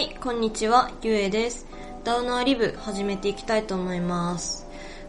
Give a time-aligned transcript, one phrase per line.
[0.00, 1.66] はい、こんにちは、ゆえです。
[2.04, 4.66] ダウナーリブ始めていきたいと思います。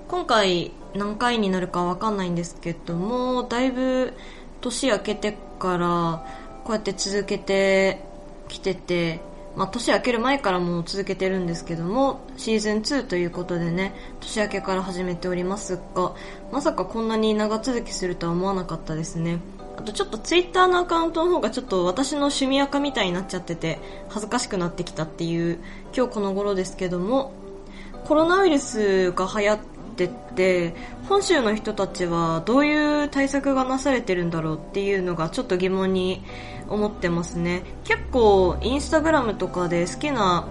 [0.09, 4.13] 今回何回になるかわかんないんですけども、だいぶ
[4.59, 6.25] 年明けてから
[6.65, 8.03] こうやって続けて
[8.49, 9.21] きてて、
[9.55, 16.15] まあ年明ける前からも続けてるんですけども、シーズン2ということでね、年明けから始めておりますが、
[16.51, 19.39] まさかこんなに長続きするとは思わなかったですね。
[19.81, 25.57] あとちょっとツイッターのアカウントの方がちょっと私の趣味垢みたいになっちゃってて恥ずかしくなってきたっていう
[25.97, 27.33] 今日この頃ですけども
[28.05, 29.59] コロナウイルスが流行っ
[29.95, 30.75] てて
[31.09, 36.21] 本州の人たちはどういう対策がなされてるんだろうっていうのがちょっと疑問に
[36.69, 37.63] 思ってますね。
[37.83, 40.47] 結構インスタグラムとかで好きな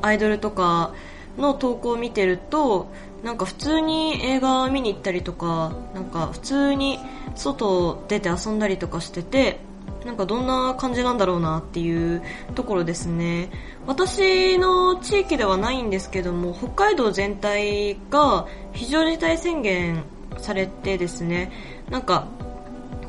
[0.00, 0.94] アイドルとか
[1.36, 2.88] の投稿を見てると
[3.22, 6.98] なんか普通に映画見に行ったりとかなんか普通に
[7.34, 9.60] 外出て遊んだりとかしてて
[10.04, 12.22] なんかどんな感じなんだろうなっていう
[12.54, 13.50] ところですね。
[13.86, 20.04] 私の地域ではないんですけども北海道全体が非常事態宣言
[20.38, 21.52] されてですね
[21.90, 22.28] なんか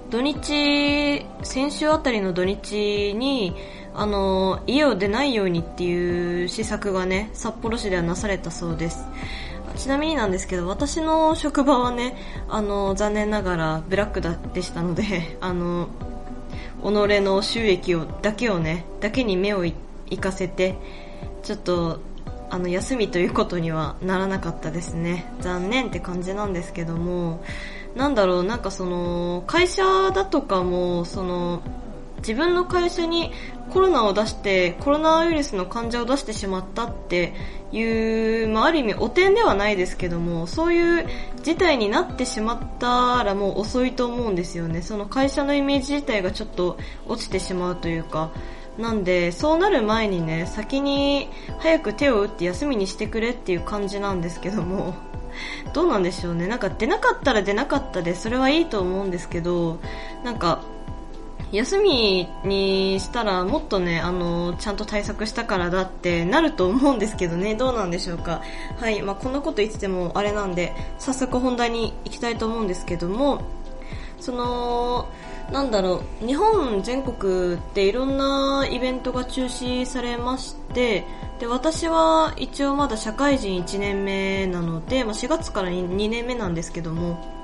[0.09, 3.55] 土日先週あたりの土日に
[3.93, 9.05] あの家を出ないようにっていう施策がね札幌市ではなされたそうです。
[9.75, 12.15] ちなみになんですけど私の職場はね
[12.49, 15.87] あの残念ながらブラックだでしたので あの
[16.81, 16.85] 己
[17.21, 19.75] の収益をだけをねだけに目を行
[20.19, 20.75] かせて
[21.43, 21.99] ちょっと
[22.49, 25.31] あの休みということにはならなかったですね。
[25.39, 27.41] 残念って感じなんですけども
[27.95, 31.61] なんだろうなんかその会社だとかもその
[32.17, 33.31] 自分の会社に
[33.71, 37.33] コロナを出してコロナウイルスの患者を出してしまったって
[37.71, 41.07] いう、まあ、ある意味汚点ではないですけどもそういう
[41.43, 44.81] 事態になってしまったらもう遅いと思うんですよね。
[44.81, 46.77] その会社のイメージ自体がちょっと
[47.07, 48.31] 落ちてしまうというか。
[48.77, 51.27] なんでそうなる前にね先に
[51.59, 54.95] 早く手を打って休みにしてくれっていう感じなんですけども
[55.73, 56.47] どうなんでしょうね。
[56.47, 59.79] なんか出なかったら出なかったでそれはいいと思うんですけど
[60.23, 60.63] なんか
[61.51, 68.41] 休みにしたらもっとね、あの、ちゃんと対策したからだってなると思うんですけどね、どうなんでしょうか。
[68.77, 73.41] はい、まあこんなこと言っててもあれなんで、早速本題に行きたいと思うんですけども、
[74.21, 75.09] その、
[75.51, 81.05] なんだろう、日本全国っていろんなイベントが中止されまして、
[81.39, 87.40] で、私は一応まだ社会人1年目なので、まあ4月から2年目なんですけども、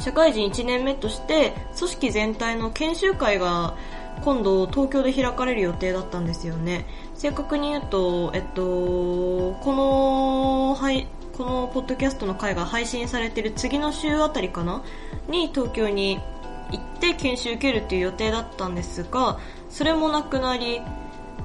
[0.00, 3.76] 社会人1年目として組織全体の研修会が
[4.22, 6.86] 今度東京で開かれる予定だったんですよね。
[7.14, 8.62] 正確に言うと、えっと、
[9.62, 11.06] この、はい、
[11.36, 14.82] このポッドキャストの回が配信されてる次の週あたりかな？
[15.28, 16.18] に東京に
[16.70, 19.38] 行って研修受けるっていう予定だったんですが
[19.68, 20.80] それもなくなり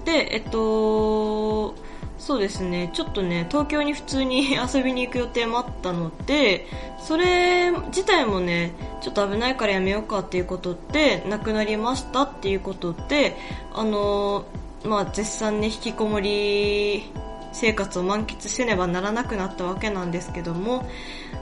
[0.04, 1.76] でえっと
[2.26, 6.66] そうですね、ちょっとね、東京に普通に 遊びに行く予定もあったので、
[6.98, 8.72] それ自体もね、
[9.02, 13.38] ちょっと危ないからやめようかっていうことで、なくなりましたっていうことで、
[13.76, 14.46] あの
[14.84, 17.12] まあ、絶賛ね、引きこもり
[17.54, 20.84] 生活を満喫せねばならなくなったわけなんですけども、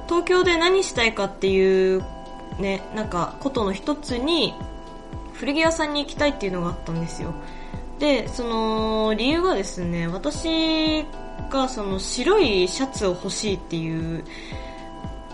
[0.09, 2.03] 東京で何したいかっていう、
[2.59, 4.53] ね、なんか、ことの一つに、
[5.31, 7.33] 古着屋さんに行きたいっていうのがあったんですよ。
[8.03, 11.05] で、その理由がですね、私
[11.49, 14.25] がその白いシャツを欲しいっていう、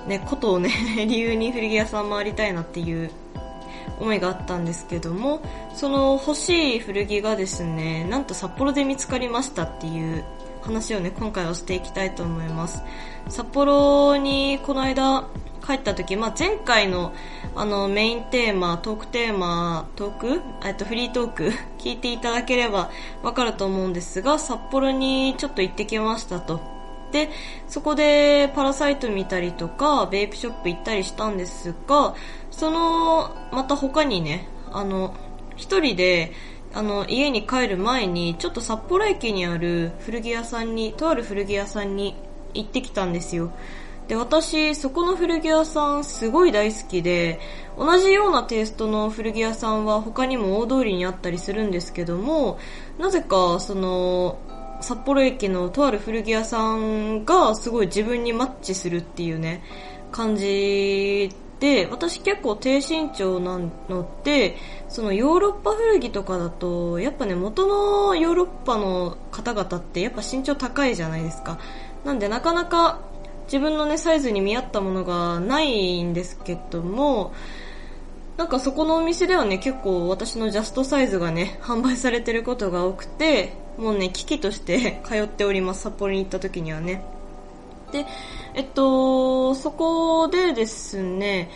[0.06, 0.69] ね、ことをね、
[1.09, 3.09] 理由に古着屋さん回りたいなっていう
[4.00, 5.41] 思いがあったんですけども、
[5.74, 10.24] その欲しい古着がですね、なんと札幌で見つかりましたっていう
[10.62, 12.84] 話をね、今回はしていきたいと思います。
[13.30, 15.24] 札幌にこの間
[15.69, 17.13] 帰った時、まあ、前回の
[17.56, 20.41] あのメインテーマ、トークテーマ、トーク？
[20.66, 21.52] えっと、フリートーク？
[21.78, 22.90] 聞いていただければ
[23.22, 26.60] わかると思うんですが、札幌にちょっと行ってきましたと。
[27.12, 27.30] で、
[27.68, 32.15] そこでパラサイト見たりとか、ベイプショップ行ったりしたんですが、
[32.50, 35.13] その、また他にね、あの、
[35.56, 36.31] 一人で、
[36.74, 42.15] あの、家に帰る前に、ちょっと札幌駅にある古着屋さんに、とある古着屋さんに
[42.54, 43.51] 行ってきたんですよ。
[44.10, 47.40] で、私、そこの古着屋さんすごい大好きで、
[47.78, 52.58] 同じようなテイストの古着屋さんは他にも大通りにあったりするんですけども、
[52.98, 54.40] なぜか、その、
[54.82, 59.62] 札幌駅のとある古着屋さんがすごい自分にマッチするっていうね、
[60.12, 61.30] 感じ
[61.60, 63.60] で、私結構低身長な
[63.90, 64.58] のって、
[64.88, 71.60] そのヨーロッパ古着とかだと、やっぱね、元のヨーロッパの方々ってやっぱ身長高いじゃないですか。
[72.04, 73.02] なんでなかなか
[73.51, 77.34] 自分のね、サイズに見合ったものがないんですけども、
[78.38, 87.04] なんかそこのお店ではね、結構私のジャストサイズがね、販売されてることが多くて、もうね、危機として 通っております、札幌に行った時にはね。
[87.92, 88.06] で、
[88.54, 91.50] えっと、そこでですね、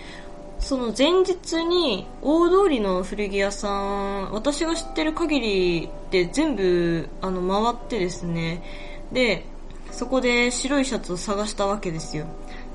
[0.58, 8.64] その前日に大通りの古着屋さん、私が知ってる限りで全部あの回ってですね、
[9.12, 9.46] で、
[9.94, 12.26] そこで白いシャツを探したわけですよ。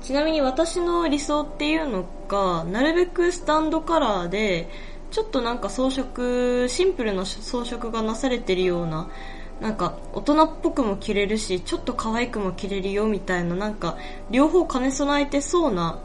[0.01, 4.69] ちなみに私の理想っていうのが、なるべくスタンドカラーで、
[5.11, 9.09] ちょっとなんか装飾、シンプルな装飾がなされてるような、
[9.59, 13.97] なんか大人っぽくも着れるし、ちょっと可愛くも着れるよみたいな、なんか
[14.31, 15.99] 両方兼ね備えてそうな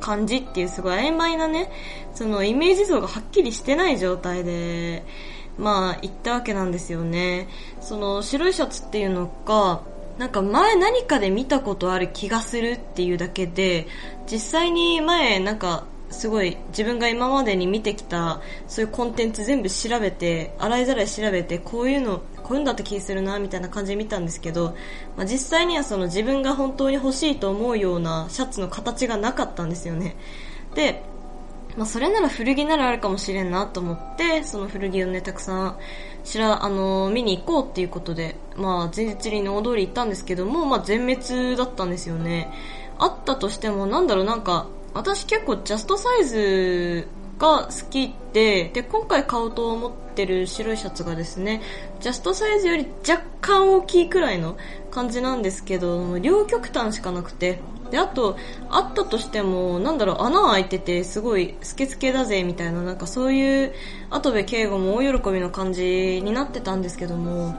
[0.00, 1.70] 感じっていうすごい曖昧なね、
[2.14, 5.04] そのイメージ像がはっきりしてない状態で、
[5.56, 7.48] まあ行ったわけなんですよね。
[7.80, 9.80] その白いシャツっていうのが、
[10.18, 13.86] なんか前何かで見たことある気がするっていうだけで、
[14.30, 24.74] 実際に前なんかすごい自分が今までに見てきたそういうコンテンツ全部調べて、洗いざらい調べて、こういうの、こういうんだった気するな、みたいな感じで見たんですけど、
[25.16, 30.16] まあ、実際にはその自分が本当に欲しいと思うようなシャツの形がなかったんですよね。
[30.74, 31.02] で、
[31.78, 35.78] まあ、それなら古着ならあるかもしれんなと思って、その古着をね、たくさん、
[36.24, 42.52] しら、あの、見に行こうっていうことで、まあ、前日に大通り行ったんですけども、まあ、全滅だったんですよね。
[42.98, 47.06] あったとしても、なんだろう、なんか、私結構ジャストサイズ
[47.38, 51.62] が好きで、で、今回買おうと思ってる白いシャツがですね、
[52.00, 54.56] ジャストサイズより若干大きいくらいの
[54.90, 58.36] 感じなんですけど、両極端しかなくて、で、あと、
[58.70, 63.72] あったとしても、なんだろう、穴開いてて、すごい、スケスケだぜ、みたいな、なんかそういう、
[64.10, 67.54] 後部敬吾も大喜びの感じになってたんですけども、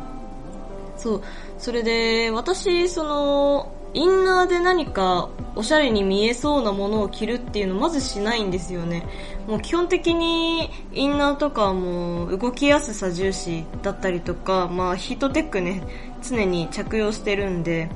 [0.98, 1.22] そう、
[1.58, 9.08] それで、私、その、インナーで何かおしゃれに見えそうなものを着るっていうのまずしないんですよね。
[9.48, 15.82] もう基本的にインナーとかも動きやすさ重視だったりとか、まあヒートテックね、
[16.22, 17.90] 常に着用してるんで、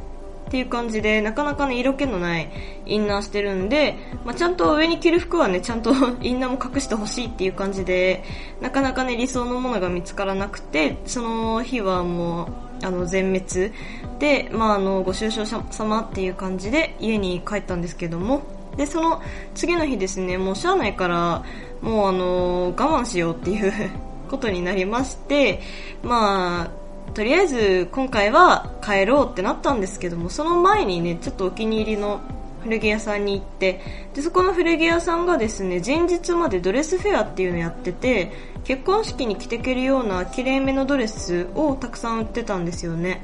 [0.48, 2.52] っていう感じで、なかなかね、色気のない
[2.86, 5.92] インナーしてるんで、まあ、ちゃんと上に着る服はね、ちゃんと
[6.22, 8.24] インナーも隠してほしいっていう感じで、
[8.62, 12.46] なかなかね、理想のものが見つからなくて、その日はも
[12.82, 13.72] う、あの、全滅
[14.20, 18.42] で、まあ、あの、ご愁傷様っていう感じで家に帰ったんですけども、
[18.76, 19.22] で、その
[19.54, 21.44] 次の日ですね、もうしゃあないから、
[21.82, 23.72] もうあの、我慢しようっていう
[24.30, 25.62] ことになりまして、
[26.02, 26.83] まあ、
[27.14, 32.22] とりあえず今回は帰ろうってなったんですけども、その前にね、ちょっとお気に入りの
[32.64, 33.82] 古着屋さんに行って、
[34.14, 38.32] で、そこの古着屋さんがですね、前日までドレスフェアっていうのやってて、
[38.64, 43.22] 結婚式に着てけるようなきれいめのドレスをたくさん売ってたんですよね。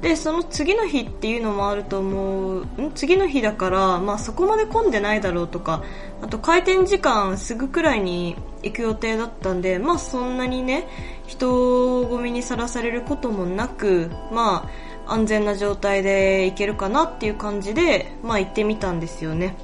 [0.00, 5.82] で、その次の日っていうのもあると思う、次の日だから、まあそこまで混んでないだろうとか、
[6.22, 10.86] あと開店時間すぐくらいに行く予定だったんで、まあそんなにね、
[11.26, 14.68] 人混みにさらされることもなく、ま
[15.06, 19.56] あ安全な状態で行けるかなっていう感じで、まあ行ってみたんですよね。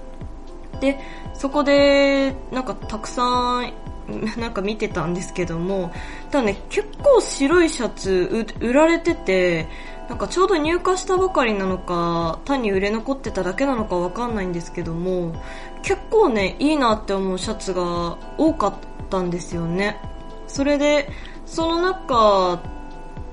[0.80, 0.98] で、
[1.34, 3.72] そこで、なんかたくさん
[4.36, 5.92] なんか見てたんですけども、
[6.30, 9.68] ただね、結構白いシャツ売られてて、
[10.08, 15.34] なんかちょうど入荷したばかりなのか、単に売れ残ってただけなのかわかんないんですけども、
[15.82, 18.74] 結構ね、いいなって思うシャツが多かっ
[19.10, 19.98] たんですよね。
[20.46, 21.08] それで、
[21.46, 22.60] その中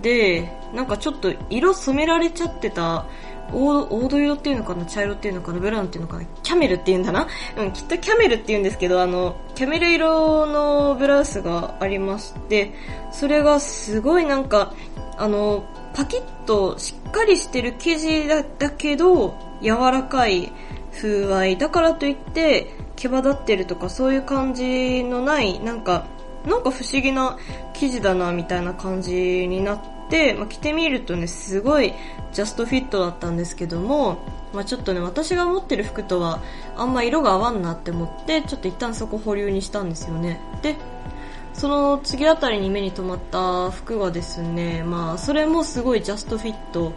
[0.01, 3.05] で、なんかちょっと色染められちゃってた、
[3.49, 7.27] 黄土色っていうのかな茶色っていうのかなブラウンっていうのかなキャメルっていうんだな？
[7.57, 12.73] うん、きっとキャメルって言うんですけど、あの、キャメル色のブラウスがありまして、
[13.11, 14.73] それがすごいなんか、
[15.17, 20.51] あの、パキッとしっかりしてる生地だだけど、柔らかい
[20.93, 21.57] 風合い。
[21.57, 26.05] だからといって、毛羽立ってるとかそういう感じのない、なんか、
[26.45, 27.38] なんか不思議な
[27.74, 29.79] 生地だなみたいな感じになっ
[30.10, 31.93] て、まあ、着てみるとね、すごい
[32.33, 34.19] ジャストフィットだったんですけども、
[34.53, 36.41] まあ、ちょっとね、私が持ってる服とは
[36.75, 40.39] あんま色が合わんなって思って、ちょっと一旦そこ保留にしたんですよね。
[40.62, 40.75] で、
[41.53, 46.93] その次あたりに目に留まった服がですね、まあ、それもすごいジャストフィット。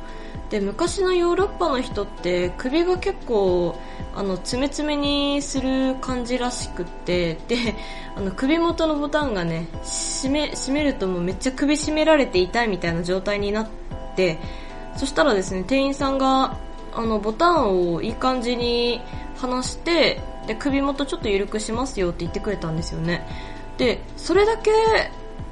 [0.51, 3.77] で、昔のヨーロッパの人って首が結構、
[4.15, 7.75] あの、詰め詰めにする感じらしくって、で、
[8.15, 13.69] あの、首元のボタンがね、締め、締めるともうめっちゃ首締められて痛いみたいな状態になっ
[14.15, 14.39] て、
[14.97, 16.57] そしたらですね、店員さんが、
[16.95, 19.01] あの、ボタンをいい感じに
[19.37, 23.27] 離して、で、首元ちょっと緩くしますよって言ってくれたんですよね。
[23.79, 24.71] で、それだけ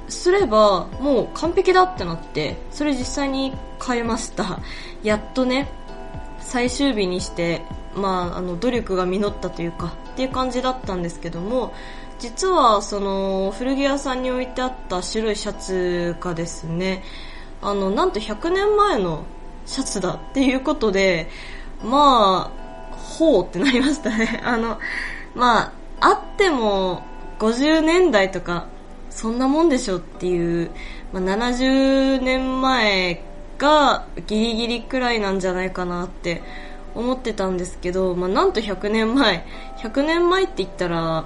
[0.07, 4.59] すればもう完璧だってなって、それ実際に買いました。
[5.03, 5.69] やっとね、
[6.39, 7.61] 最終日にして、
[7.95, 11.73] まあ、あの、努力が実ったというか、っていう感じだったんですけども、
[12.23, 17.03] 実はその古着屋さんに置いてあった白いシャツがですね
[17.61, 19.25] あのなんと100年前の
[19.65, 21.29] シャツだっていうことで
[21.83, 24.79] まあほうってなりましたね あの
[25.35, 27.03] まああっても
[27.39, 28.67] 50年代とか
[29.09, 30.71] そんなもんでしょっていう、
[31.11, 33.23] まあ、70年前
[33.57, 36.41] がギリギリくらいなんじゃないかなって
[36.95, 39.45] 思ってたんですけど、まあ、なんと100年前。
[39.77, 41.25] 100年前って言ったら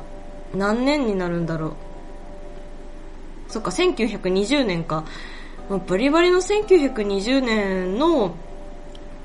[0.53, 1.73] 何年になるんだろう。
[3.49, 5.05] そっか1920年か、
[5.69, 8.35] まあ、バリバリの1920年の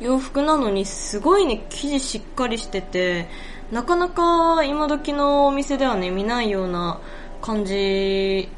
[0.00, 3.28] 洋服なのにすごいね生地しっかりしてて
[3.72, 7.00] なかなか今時のお店ではね見ないような
[7.40, 8.48] 感じ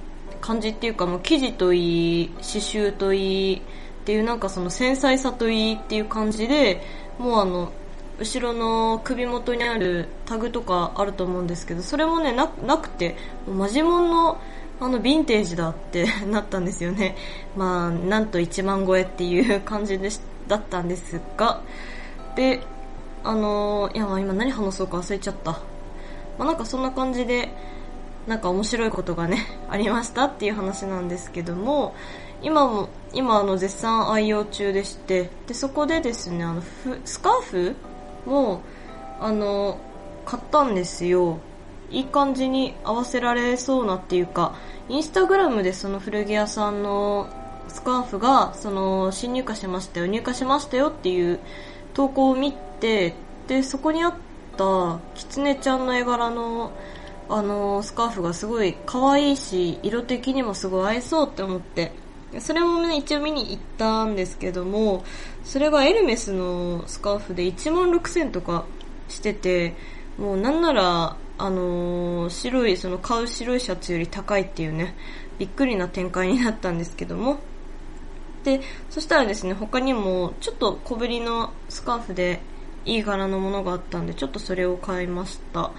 [0.41, 3.61] 感じっていうかもう生地といい刺繍といいっ
[4.05, 6.83] ていうなんかその繊細さといいっていう感じで
[7.19, 7.73] もうあの
[8.19, 13.17] 後ろの首元にあるタグとかあると思うんですけどそれもねなくて
[13.49, 14.41] マジモンの
[14.81, 17.17] あのヴィンテージだって なったんですよね。
[17.57, 20.11] まあなんと1万超えっていう感じで
[20.49, 21.61] だったんですが
[22.35, 22.61] で
[23.25, 25.59] あのー、いや今何話そうか忘れちゃった、ま
[26.41, 27.49] あ、なんかそんな感じで
[28.27, 31.95] なんか面白いことがね ありましたっていう話なんですけども
[32.43, 36.63] 今も今あの絶賛愛用中でしてでそこでですねあの
[37.05, 37.77] スカーフ
[38.27, 38.61] も
[39.21, 39.79] あの
[40.27, 41.39] 買ったんですよ。
[41.91, 44.55] いい感じに合わせられそうなっていうか
[44.89, 47.29] インスタグラムでその古着屋さんの
[47.69, 51.39] スカーフがその新入荷しましたよ入荷しましたよっていう
[51.93, 52.53] 投稿を見
[52.85, 53.15] て
[53.49, 54.15] でそこにあっ
[54.59, 56.71] たキツネちゃんの絵柄の
[57.27, 61.93] あのスカーフがすごい可愛いし色的にもすごい合いそうって思って。
[62.41, 65.05] それもね一応見に行ったんですけども
[65.45, 68.65] それがエルメスのスカーフで1万6000とか
[69.09, 69.77] してて
[70.19, 74.97] もうなんならあの、白いその買う白いシャツより高いっていうね
[75.39, 77.39] びっくりな展開になったんですけども。
[78.43, 78.61] で
[78.91, 82.41] そしたらですね他にもちょっと小ぶりのスカーフで
[82.85, 85.71] いい柄のものがあったんでちょっとそれを買いました。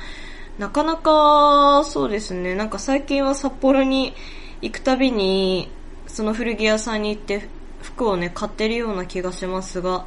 [0.57, 2.55] なかなかそうですね。
[2.55, 4.13] なんか最近は札幌に
[4.61, 5.69] 行くたびに
[6.07, 7.49] その古着屋さんに行って
[7.81, 10.05] 服をね買ってるような気がしますが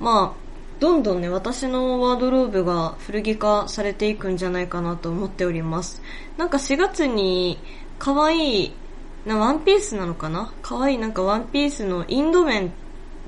[0.00, 6.02] まあどんどんね私のワードローブが古着化されていくんじゃないかなと思っております。
[6.36, 7.58] なんか4月に
[7.98, 8.72] 可愛い
[9.24, 10.52] なワンピースなのかな？
[10.62, 12.72] 可愛いなんかワンピースのインド麺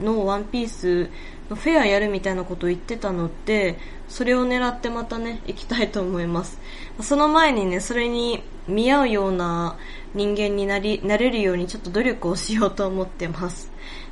[0.00, 1.11] のワンピース
[1.50, 3.78] のフェアやるみたいなことを言ってたので
[4.09, 6.59] それを狙ってまたね行きたいと思います。
[7.00, 9.78] その前にねそれに見合うような
[10.14, 13.71] 人間になりなれるようにちょっと努力をしようと思ってます。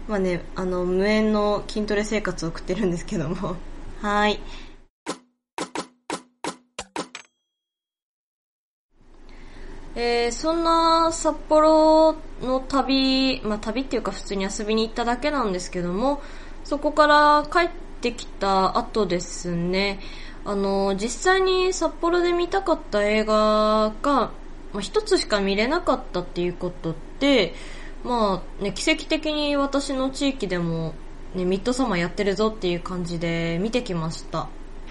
[0.08, 3.56] まあねあの無縁の筋トレ生活を送ってるんですけども。
[4.00, 4.40] はい。
[9.98, 16.20] えー、そんな札幌の旅、まあ、旅っていうか普通に遊びに行っただけなんですけども、
[16.64, 17.70] そこから帰っ
[18.02, 20.00] てきた後ですね、
[20.44, 24.32] あの、実際に札幌で見たかった映画が、ま
[24.74, 27.54] あ、一つしか見れなかったっていうことって、
[28.04, 30.92] まあね、奇跡的に私の地域でも、
[31.34, 34.48] ね、ミッドサマーやってるぞっていう感じで見てきました。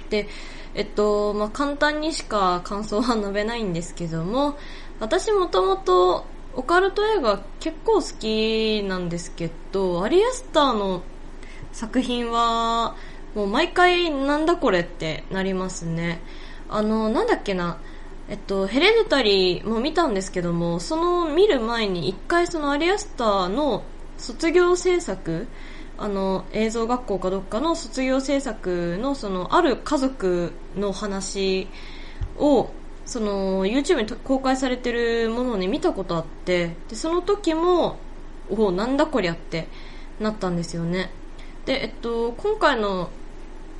[0.09, 0.27] で、
[0.73, 4.57] えっと、まあ、簡単にしか感想は述べないんですけども、
[4.99, 6.25] 私もともと
[6.55, 11.01] オカルト映画結構好きなんですけど、アリアスターの
[11.73, 12.95] 作品は
[13.35, 16.21] もう毎回なんだこれってなりますね。
[16.69, 17.77] あの、なんだっけな、
[18.29, 23.83] えっと、ヘレデタリーも見たんですけども、その見る前に一回そのアリアスターの
[24.17, 25.47] 卒業制作、
[25.97, 31.67] あの、映像学校かどっかの卒業制作のその、ある家族の話
[32.37, 32.69] を
[33.05, 37.97] その YouTube に公開されてるものをね見たことあってでその時も
[38.49, 39.67] おなんだこりゃって
[40.19, 41.11] なったんですよね。
[41.65, 43.09] でえっと今回の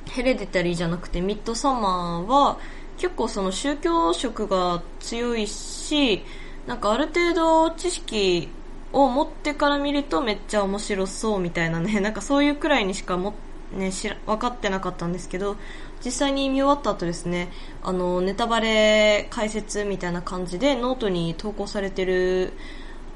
[0.06, 2.58] ヘレデタリーじゃなくてミッドサマーは
[2.98, 6.24] 結構その宗教色が強いし
[6.66, 8.48] なんかある程度知識
[8.92, 13.34] を持ってから見るとめっちゃ面白そうみたいなねなんかそういうくらいにしかも、
[13.72, 15.56] ね、知ら分かってなかったんですけど
[16.04, 17.48] 実際に見終わった後ですね
[17.82, 22.52] あのネタバレ解説みたいな感じでノートに投稿されてる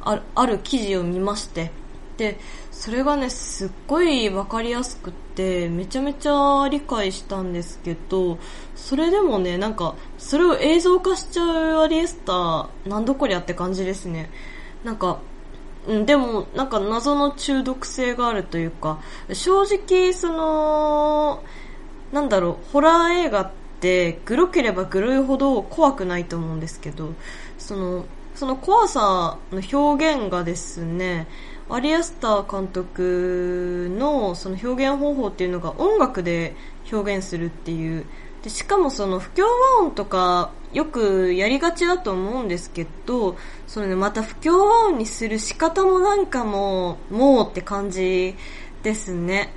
[0.03, 1.71] あある記事を見まして
[2.17, 2.39] で
[2.71, 8.39] それがねすっごい分かりやすくってめちゃめちゃ理解したんですけど
[8.75, 14.31] それでもねなんかそれを映像化しちゃうアリエスターなんどこりゃって感じですね。
[14.85, 15.21] なんか
[15.91, 19.01] うん、でもなんか謎の中毒性があるというか
[19.33, 21.43] 正直その
[22.13, 27.13] なんだろうホラー映画ってグロければグロいほど怖くないと思うんですけど
[27.59, 28.05] その
[28.37, 31.27] その怖さの表現がですね
[31.69, 36.55] アリアスター監督のその表現方法っていうのが音楽で
[36.93, 38.07] 表現するっていう。
[38.43, 39.45] でしかもその不協
[39.79, 43.37] 和音とかよくやりがちだと思うんですけど
[43.67, 48.37] その、ね、また不協和音にする仕方もなんかもうもうって感じ
[48.83, 49.53] ですね。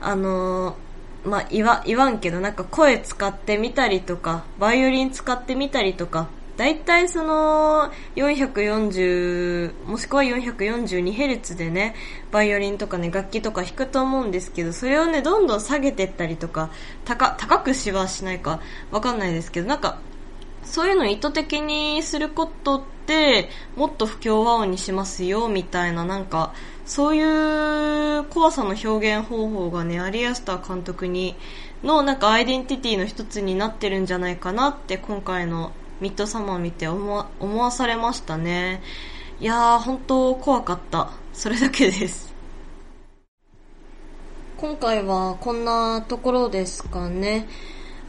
[0.00, 0.76] あの
[1.24, 11.94] まあ、言わ言わんけどなんか声使ってみたりとかバイオリン使ってみたりとか大体その440もしくは 442Hz でね
[12.32, 16.70] バイオリンとかね楽器とか弾くと思うんですけどそれをねどんどん下げてったりとか
[17.04, 18.60] 高高くしはしないか
[18.90, 19.98] わかんないですけどなんか
[20.68, 27.22] そういうのを意図的にすることってもっと不協和音にしますよみたいななんかそうい
[28.18, 31.36] う怖さの表現方法がねアリアスター監督に
[31.82, 38.80] のなんかアイデンティティの一つになってるんじゃないかなって今回のミッドサマー見て思思わされましたね。
[39.40, 41.10] いやー、本当怖かった。
[41.32, 42.34] それだけです。
[44.56, 47.48] 今回はこんなところですかね。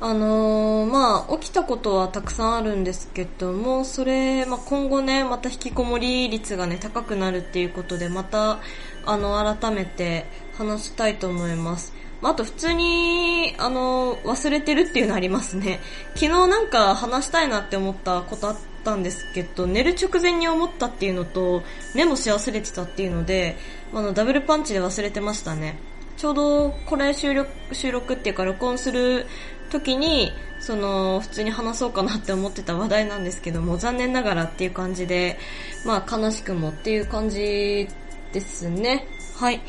[0.02, 8.60] あのー、まあ、起きたことはたくさんあるんですけども、それ、まあ、今後ね、また引きこもり率がね、高くなるっていうことで、また、
[9.06, 10.26] あの、改めて
[10.58, 11.94] 話したいと思います。
[12.22, 15.82] まあと普通に、あの、忘れてるっていうのありますね。
[16.16, 21.62] 昨日なんか話したいなって思ったことあったんですけど、寝る直前に思ったっていうのと、
[21.94, 23.58] メモし忘れてたっていうので、
[23.94, 25.78] あの、ダブルパンチで忘れてましたね。
[26.20, 29.26] ちょうどこれ収録、収録っていうか録音する
[29.70, 35.40] 時に、その、普通に話そうかなって思ってた話題なんですけども、残念ながらっていう感じで、
[35.86, 37.88] まあ悲しくもっていう感じ
[38.34, 39.06] ですね。
[39.36, 39.62] はい。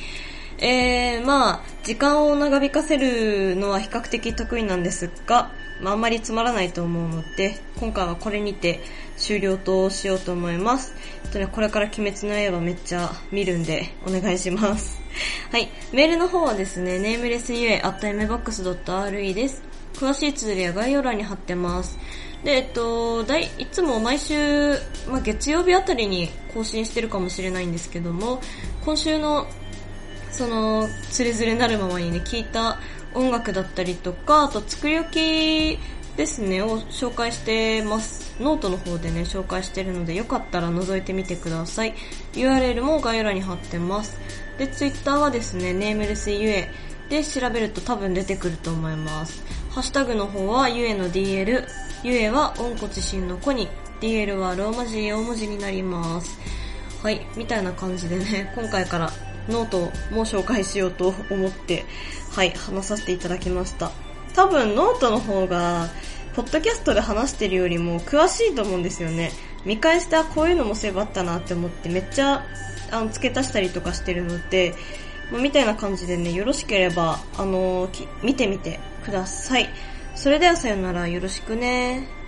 [0.59, 8.81] えー、まあ、時間を長引かせるのは比較的得意なんですが、まあ、あんまりつまらないと思うので、今回はこれにて
[9.17, 10.95] 終了としようと思います。
[11.25, 15.01] えっとね、これから鬼滅の刃めっちゃ見るんで、お願いします。
[15.51, 15.71] はい。
[15.93, 19.70] メールの方はですね、ネームレス UA at mbox.re です。
[19.95, 21.99] 詳しい綴りは概要欄に貼ってます。
[22.45, 24.75] で、えっと、だい、いつも毎週、
[25.09, 28.41] まあ、月曜日あたりに更新してるかもしれないんですけども、
[28.85, 29.47] 今週の
[30.31, 32.79] その、つれづれなるままにね、聴いた
[33.15, 35.79] 音楽だったりとか、あと作り置き
[36.17, 38.37] ですね、を紹介してます。
[38.41, 41.95] ノートの方でね、紹介してるので、よかったら覗いてみてください。
[42.33, 44.19] URL も概要欄に貼ってます。
[44.57, 46.71] で、Twitter はですね、ネームレスゆえ
[47.09, 49.43] で調べると多分出てくると思います。
[49.71, 51.65] ハッシュタグの方はゆえの DL、
[52.03, 53.69] ゆえは温故知新の故に、
[54.01, 56.41] DL はローマ字大文字になります。
[57.05, 59.13] はい、みたいな感じでね、今回から
[59.49, 59.79] ノート
[60.13, 61.85] も紹介しようと思って、
[62.33, 63.93] はい、話させていただきました。
[64.35, 65.89] 多分ノートの方が、
[66.35, 69.31] ポッドキャストで話してるよりも詳しいと思うんですよね。
[69.65, 72.45] 見返してこういうのもそういえばあったなって思ってめっちゃ
[72.91, 74.75] あの付け足したりとかしてるので、
[75.31, 79.69] みたいな感じでね、よろしければ、あのー、見てみてください。
[80.15, 82.20] それではさよならよろしくね